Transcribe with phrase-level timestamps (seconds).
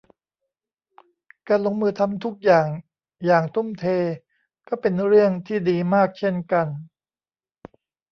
[1.47, 2.67] การลงมือทำทุกอย่าง
[3.25, 3.85] อย่างทุ่มเท
[4.67, 6.67] ก็เป็นเรื่องที่ดีมากเช่นกัน